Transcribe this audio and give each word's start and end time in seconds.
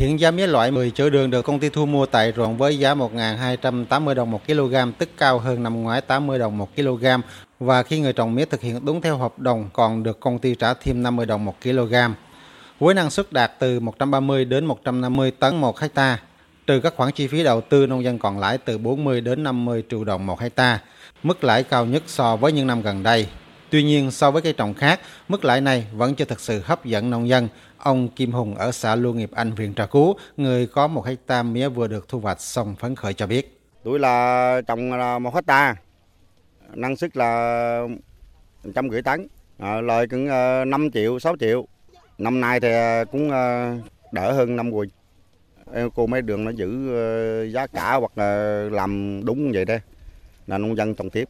Hiện 0.00 0.20
giá 0.20 0.30
mía 0.30 0.46
loại 0.46 0.70
10 0.70 0.90
chữ 0.90 1.10
đường 1.10 1.30
được 1.30 1.42
công 1.42 1.60
ty 1.60 1.68
thu 1.68 1.86
mua 1.86 2.06
tại 2.06 2.32
ruộng 2.36 2.56
với 2.56 2.78
giá 2.78 2.94
1.280 2.94 4.14
đồng 4.14 4.30
1 4.30 4.46
kg, 4.46 4.74
tức 4.98 5.08
cao 5.16 5.38
hơn 5.38 5.62
năm 5.62 5.82
ngoái 5.82 6.00
80 6.00 6.38
đồng 6.38 6.58
1 6.58 6.76
kg. 6.76 7.04
Và 7.58 7.82
khi 7.82 8.00
người 8.00 8.12
trồng 8.12 8.34
mía 8.34 8.44
thực 8.44 8.60
hiện 8.60 8.84
đúng 8.84 9.00
theo 9.00 9.16
hợp 9.16 9.38
đồng 9.38 9.68
còn 9.72 10.02
được 10.02 10.20
công 10.20 10.38
ty 10.38 10.54
trả 10.54 10.74
thêm 10.74 11.02
50 11.02 11.26
đồng 11.26 11.44
1 11.44 11.54
kg. 11.62 11.94
Với 12.78 12.94
năng 12.94 13.10
suất 13.10 13.32
đạt 13.32 13.52
từ 13.58 13.80
130 13.80 14.44
đến 14.44 14.66
150 14.66 15.30
tấn 15.30 15.56
1 15.56 15.80
hecta, 15.80 16.18
trừ 16.66 16.80
các 16.80 16.94
khoản 16.96 17.12
chi 17.12 17.26
phí 17.26 17.42
đầu 17.42 17.60
tư 17.60 17.86
nông 17.86 18.04
dân 18.04 18.18
còn 18.18 18.38
lãi 18.38 18.58
từ 18.58 18.78
40 18.78 19.20
đến 19.20 19.42
50 19.42 19.84
triệu 19.90 20.04
đồng 20.04 20.26
1 20.26 20.40
hecta, 20.40 20.78
mức 21.22 21.44
lãi 21.44 21.62
cao 21.62 21.86
nhất 21.86 22.02
so 22.06 22.36
với 22.36 22.52
những 22.52 22.66
năm 22.66 22.82
gần 22.82 23.02
đây. 23.02 23.26
Tuy 23.70 23.82
nhiên, 23.82 24.10
so 24.10 24.30
với 24.30 24.42
cây 24.42 24.52
trồng 24.52 24.74
khác, 24.74 25.00
mức 25.28 25.44
lãi 25.44 25.60
này 25.60 25.86
vẫn 25.92 26.14
chưa 26.14 26.24
thực 26.24 26.40
sự 26.40 26.60
hấp 26.64 26.84
dẫn 26.84 27.10
nông 27.10 27.28
dân. 27.28 27.48
Ông 27.78 28.08
Kim 28.08 28.32
Hùng 28.32 28.54
ở 28.54 28.72
xã 28.72 28.94
Lưu 28.94 29.14
Nghiệp 29.14 29.30
Anh, 29.34 29.50
huyện 29.50 29.74
Trà 29.74 29.86
Cú, 29.86 30.14
người 30.36 30.66
có 30.66 30.86
một 30.86 31.06
hecta 31.06 31.42
mía 31.42 31.68
vừa 31.68 31.88
được 31.88 32.08
thu 32.08 32.20
hoạch 32.20 32.40
xong 32.40 32.76
phấn 32.76 32.96
khởi 32.96 33.14
cho 33.14 33.26
biết. 33.26 33.60
Tôi 33.84 33.98
là 33.98 34.60
trồng 34.66 34.92
là 34.92 35.18
một 35.18 35.34
hecta, 35.34 35.76
năng 36.74 36.96
suất 36.96 37.16
là 37.16 37.86
trăm 38.74 38.90
rưỡi 38.90 39.02
tấn, 39.02 39.26
à, 39.58 39.80
lời 39.80 40.06
cũng 40.06 40.28
ờ, 40.28 40.64
5 40.64 40.90
triệu, 40.90 41.18
6 41.18 41.36
triệu. 41.40 41.66
Năm 42.18 42.40
nay 42.40 42.60
thì 42.60 42.72
ờ, 42.72 43.04
cũng 43.12 43.30
ờ, 43.30 43.74
đỡ 44.12 44.32
hơn 44.32 44.56
năm 44.56 44.70
rồi. 44.70 44.86
Cô 45.94 46.06
mấy 46.06 46.22
đường 46.22 46.44
nó 46.44 46.50
giữ 46.50 46.90
giá 47.52 47.66
cả 47.66 47.94
hoặc 47.94 48.18
là 48.18 48.62
làm 48.72 49.20
đúng 49.24 49.52
vậy 49.52 49.64
đây 49.64 49.80
là 50.46 50.58
nông 50.58 50.76
dân 50.76 50.94
trồng 50.94 51.10
tiếp. 51.10 51.28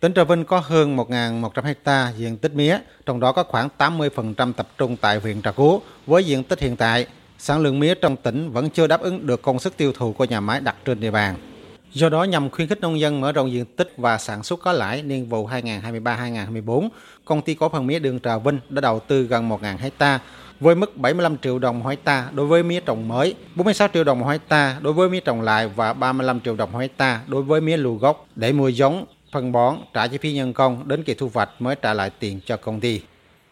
Tỉnh 0.00 0.14
Trà 0.14 0.24
Vinh 0.24 0.44
có 0.44 0.60
hơn 0.64 0.96
1.100 0.96 1.62
hecta 1.62 2.12
diện 2.16 2.36
tích 2.36 2.54
mía, 2.54 2.78
trong 3.06 3.20
đó 3.20 3.32
có 3.32 3.42
khoảng 3.42 3.68
80% 3.78 4.52
tập 4.52 4.68
trung 4.78 4.96
tại 4.96 5.18
huyện 5.18 5.42
Trà 5.42 5.50
Cú. 5.52 5.80
Với 6.06 6.24
diện 6.24 6.44
tích 6.44 6.60
hiện 6.60 6.76
tại, 6.76 7.06
sản 7.38 7.60
lượng 7.60 7.80
mía 7.80 7.94
trong 7.94 8.16
tỉnh 8.16 8.52
vẫn 8.52 8.70
chưa 8.70 8.86
đáp 8.86 9.00
ứng 9.00 9.26
được 9.26 9.42
công 9.42 9.58
suất 9.58 9.76
tiêu 9.76 9.92
thụ 9.92 10.12
của 10.12 10.24
nhà 10.24 10.40
máy 10.40 10.60
đặt 10.60 10.76
trên 10.84 11.00
địa 11.00 11.10
bàn. 11.10 11.34
Do 11.92 12.08
đó, 12.08 12.24
nhằm 12.24 12.50
khuyến 12.50 12.68
khích 12.68 12.80
nông 12.80 13.00
dân 13.00 13.20
mở 13.20 13.32
rộng 13.32 13.52
diện 13.52 13.64
tích 13.64 13.92
và 13.96 14.18
sản 14.18 14.42
xuất 14.42 14.60
có 14.62 14.72
lãi 14.72 15.02
niên 15.02 15.28
vụ 15.28 15.48
2023-2024, 15.48 16.88
công 17.24 17.42
ty 17.42 17.54
cổ 17.54 17.68
phần 17.68 17.86
mía 17.86 17.98
đường 17.98 18.20
Trà 18.20 18.38
Vinh 18.38 18.60
đã 18.68 18.80
đầu 18.80 19.00
tư 19.00 19.22
gần 19.22 19.48
1.000 19.48 19.76
hecta 19.78 20.20
với 20.60 20.74
mức 20.74 20.96
75 20.96 21.38
triệu 21.38 21.58
đồng 21.58 21.78
một 21.78 21.88
hecta 21.88 22.28
đối 22.32 22.46
với 22.46 22.62
mía 22.62 22.80
trồng 22.80 23.08
mới, 23.08 23.34
46 23.54 23.88
triệu 23.94 24.04
đồng 24.04 24.18
một 24.18 24.26
hecta 24.26 24.78
đối 24.80 24.92
với 24.92 25.08
mía 25.08 25.20
trồng 25.20 25.42
lại 25.42 25.70
và 25.76 25.92
35 25.92 26.40
triệu 26.40 26.56
đồng 26.56 26.72
một 26.72 26.78
hecta 26.78 27.20
đối 27.26 27.42
với 27.42 27.60
mía 27.60 27.76
lùa 27.76 27.94
gốc 27.94 28.26
để 28.36 28.52
mua 28.52 28.68
giống, 28.68 29.06
phân 29.32 29.52
bón, 29.52 29.78
trả 29.94 30.06
chi 30.06 30.18
phí 30.18 30.32
nhân 30.32 30.52
công 30.52 30.88
đến 30.88 31.02
kỳ 31.02 31.14
thu 31.14 31.30
hoạch 31.34 31.50
mới 31.58 31.76
trả 31.82 31.94
lại 31.94 32.10
tiền 32.18 32.40
cho 32.46 32.56
công 32.56 32.80
ty. 32.80 33.00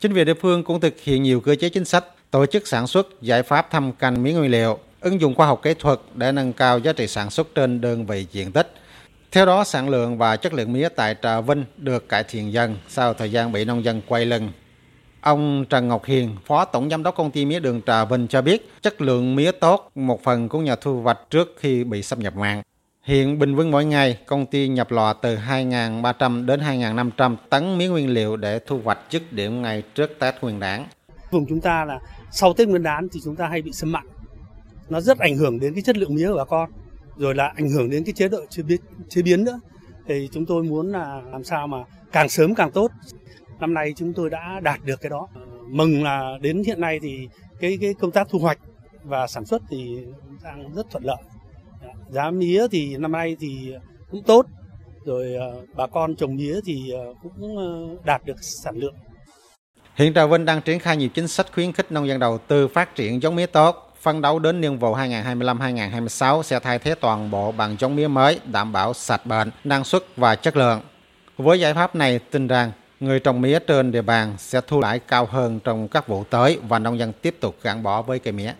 Chính 0.00 0.14
quyền 0.14 0.26
địa 0.26 0.34
phương 0.34 0.64
cũng 0.64 0.80
thực 0.80 1.00
hiện 1.00 1.22
nhiều 1.22 1.40
cơ 1.40 1.54
chế 1.54 1.68
chính 1.68 1.84
sách, 1.84 2.04
tổ 2.30 2.46
chức 2.46 2.68
sản 2.68 2.86
xuất, 2.86 3.22
giải 3.22 3.42
pháp 3.42 3.70
thăm 3.70 3.92
canh 3.92 4.22
mía 4.22 4.32
nguyên 4.32 4.50
liệu, 4.50 4.78
ứng 5.00 5.20
dụng 5.20 5.34
khoa 5.34 5.46
học 5.46 5.60
kỹ 5.62 5.74
thuật 5.78 6.00
để 6.14 6.32
nâng 6.32 6.52
cao 6.52 6.78
giá 6.78 6.92
trị 6.92 7.06
sản 7.06 7.30
xuất 7.30 7.54
trên 7.54 7.80
đơn 7.80 8.06
vị 8.06 8.26
diện 8.32 8.52
tích. 8.52 8.74
Theo 9.32 9.46
đó, 9.46 9.64
sản 9.64 9.88
lượng 9.88 10.18
và 10.18 10.36
chất 10.36 10.54
lượng 10.54 10.72
mía 10.72 10.88
tại 10.88 11.14
Trà 11.22 11.40
Vinh 11.40 11.64
được 11.76 12.08
cải 12.08 12.24
thiện 12.24 12.52
dần 12.52 12.76
sau 12.88 13.14
thời 13.14 13.32
gian 13.32 13.52
bị 13.52 13.64
nông 13.64 13.84
dân 13.84 14.00
quay 14.08 14.26
lưng. 14.26 14.50
Ông 15.20 15.64
Trần 15.68 15.88
Ngọc 15.88 16.04
Hiền, 16.04 16.36
Phó 16.46 16.64
Tổng 16.64 16.90
Giám 16.90 17.02
đốc 17.02 17.16
Công 17.16 17.30
ty 17.30 17.44
Mía 17.44 17.60
đường 17.60 17.80
Trà 17.86 18.04
Vinh 18.04 18.28
cho 18.28 18.42
biết 18.42 18.70
chất 18.82 19.00
lượng 19.00 19.36
mía 19.36 19.52
tốt 19.52 19.90
một 19.94 20.22
phần 20.24 20.48
cũng 20.48 20.64
nhờ 20.64 20.76
thu 20.80 21.02
hoạch 21.02 21.18
trước 21.30 21.54
khi 21.60 21.84
bị 21.84 22.02
xâm 22.02 22.18
nhập 22.20 22.36
mặn. 22.36 22.62
Hiện 23.08 23.38
bình 23.38 23.56
quân 23.56 23.70
mỗi 23.70 23.84
ngày, 23.84 24.18
công 24.26 24.46
ty 24.46 24.68
nhập 24.68 24.90
lò 24.90 25.12
từ 25.12 25.36
2.300 25.36 26.46
đến 26.46 26.60
2.500 26.60 27.36
tấn 27.50 27.78
mía 27.78 27.88
nguyên 27.88 28.08
liệu 28.08 28.36
để 28.36 28.60
thu 28.66 28.80
hoạch 28.84 28.98
dứt 29.10 29.32
điểm 29.32 29.62
ngày 29.62 29.82
trước 29.94 30.10
Tết 30.18 30.34
Nguyên 30.40 30.60
đán. 30.60 30.86
Vùng 31.30 31.46
chúng 31.48 31.60
ta 31.60 31.84
là 31.84 32.00
sau 32.30 32.52
Tết 32.54 32.68
Nguyên 32.68 32.82
đán 32.82 33.08
thì 33.12 33.20
chúng 33.24 33.36
ta 33.36 33.48
hay 33.48 33.62
bị 33.62 33.72
xâm 33.72 33.92
mặn. 33.92 34.06
Nó 34.88 35.00
rất 35.00 35.18
ảnh 35.18 35.36
hưởng 35.36 35.60
đến 35.60 35.74
cái 35.74 35.82
chất 35.82 35.96
lượng 35.96 36.14
mía 36.14 36.28
của 36.28 36.36
bà 36.36 36.44
con, 36.44 36.70
rồi 37.16 37.34
là 37.34 37.52
ảnh 37.56 37.68
hưởng 37.68 37.90
đến 37.90 38.04
cái 38.04 38.12
chế 38.12 38.28
độ 38.28 38.38
chế 38.50 38.62
biến, 38.62 38.80
chế 39.08 39.22
biến 39.22 39.44
nữa. 39.44 39.60
Thì 40.08 40.28
chúng 40.32 40.46
tôi 40.46 40.62
muốn 40.62 40.92
là 40.92 41.22
làm 41.32 41.44
sao 41.44 41.66
mà 41.66 41.78
càng 42.12 42.28
sớm 42.28 42.54
càng 42.54 42.70
tốt. 42.70 42.90
Năm 43.60 43.74
nay 43.74 43.92
chúng 43.96 44.12
tôi 44.12 44.30
đã 44.30 44.60
đạt 44.62 44.84
được 44.84 45.00
cái 45.00 45.10
đó. 45.10 45.28
Mừng 45.68 46.04
là 46.04 46.38
đến 46.40 46.62
hiện 46.66 46.80
nay 46.80 46.98
thì 47.02 47.28
cái 47.60 47.78
cái 47.80 47.94
công 47.94 48.10
tác 48.10 48.28
thu 48.30 48.38
hoạch 48.38 48.58
và 49.04 49.26
sản 49.26 49.44
xuất 49.44 49.62
thì 49.68 49.98
đang 50.42 50.74
rất 50.74 50.86
thuận 50.90 51.04
lợi 51.04 51.22
giá 52.08 52.30
mía 52.30 52.66
thì 52.70 52.96
năm 52.96 53.12
nay 53.12 53.36
thì 53.40 53.72
cũng 54.10 54.22
tốt 54.22 54.46
rồi 55.04 55.34
ờ, 55.34 55.60
bà 55.76 55.86
con 55.86 56.14
trồng 56.16 56.36
mía 56.36 56.60
thì 56.64 56.90
ờ, 56.90 57.14
cũng 57.22 57.56
ờ, 57.56 57.96
đạt 58.04 58.24
được 58.24 58.36
sản 58.40 58.76
lượng. 58.76 58.94
Hiện 59.94 60.14
Trà 60.14 60.26
Vinh 60.26 60.44
đang 60.44 60.62
triển 60.62 60.78
khai 60.78 60.96
nhiều 60.96 61.08
chính 61.08 61.28
sách 61.28 61.46
khuyến 61.54 61.72
khích 61.72 61.92
nông 61.92 62.08
dân 62.08 62.18
đầu 62.18 62.38
tư 62.38 62.68
phát 62.68 62.94
triển 62.94 63.22
giống 63.22 63.36
mía 63.36 63.46
tốt, 63.46 63.94
phân 64.00 64.20
đấu 64.20 64.38
đến 64.38 64.60
niên 64.60 64.78
vụ 64.78 64.94
2025-2026 64.94 66.42
sẽ 66.42 66.60
thay 66.60 66.78
thế 66.78 66.94
toàn 66.94 67.30
bộ 67.30 67.52
bằng 67.52 67.76
giống 67.78 67.96
mía 67.96 68.08
mới 68.08 68.40
đảm 68.52 68.72
bảo 68.72 68.94
sạch 68.94 69.26
bệnh, 69.26 69.50
năng 69.64 69.84
suất 69.84 70.02
và 70.16 70.34
chất 70.34 70.56
lượng. 70.56 70.80
Với 71.36 71.60
giải 71.60 71.74
pháp 71.74 71.94
này, 71.94 72.18
tin 72.18 72.46
rằng 72.46 72.72
người 73.00 73.20
trồng 73.20 73.40
mía 73.40 73.58
trên 73.58 73.92
địa 73.92 74.02
bàn 74.02 74.34
sẽ 74.38 74.60
thu 74.66 74.80
lãi 74.80 74.98
cao 74.98 75.26
hơn 75.30 75.60
trong 75.64 75.88
các 75.88 76.08
vụ 76.08 76.24
tới 76.24 76.58
và 76.68 76.78
nông 76.78 76.98
dân 76.98 77.12
tiếp 77.22 77.36
tục 77.40 77.56
gắn 77.62 77.82
bó 77.82 78.02
với 78.02 78.18
cây 78.18 78.32
mía. 78.32 78.52